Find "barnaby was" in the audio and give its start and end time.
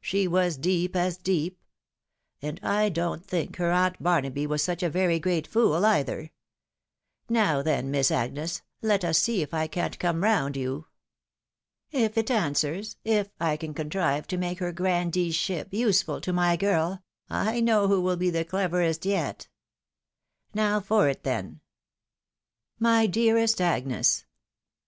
4.02-4.62